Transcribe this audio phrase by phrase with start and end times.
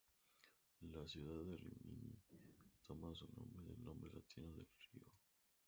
[0.81, 2.17] La ciudad de Rímini
[2.87, 5.05] toma su nombre del nombre latino del río.